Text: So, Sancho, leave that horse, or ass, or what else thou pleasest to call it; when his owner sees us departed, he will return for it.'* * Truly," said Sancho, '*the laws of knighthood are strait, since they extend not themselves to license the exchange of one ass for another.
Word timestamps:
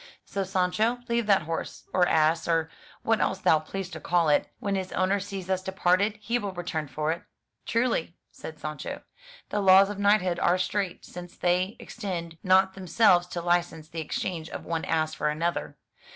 So, 0.25 0.43
Sancho, 0.43 0.97
leave 1.09 1.27
that 1.27 1.43
horse, 1.43 1.83
or 1.93 2.07
ass, 2.07 2.47
or 2.47 2.71
what 3.03 3.19
else 3.21 3.37
thou 3.37 3.59
pleasest 3.59 3.93
to 3.93 3.99
call 3.99 4.29
it; 4.29 4.51
when 4.57 4.73
his 4.73 4.91
owner 4.93 5.19
sees 5.19 5.47
us 5.47 5.61
departed, 5.61 6.17
he 6.19 6.39
will 6.39 6.53
return 6.53 6.87
for 6.87 7.11
it.'* 7.11 7.21
* 7.51 7.65
Truly," 7.67 8.17
said 8.31 8.57
Sancho, 8.57 9.03
'*the 9.49 9.59
laws 9.61 9.91
of 9.91 9.99
knighthood 9.99 10.39
are 10.39 10.57
strait, 10.57 11.05
since 11.05 11.37
they 11.37 11.75
extend 11.77 12.39
not 12.41 12.73
themselves 12.73 13.27
to 13.27 13.43
license 13.43 13.89
the 13.89 14.01
exchange 14.01 14.49
of 14.49 14.65
one 14.65 14.85
ass 14.85 15.13
for 15.13 15.29
another. 15.29 15.77